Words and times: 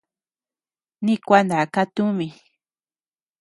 Nikua 1.03 1.39
naka 1.47 1.81
tumi. 1.95 2.27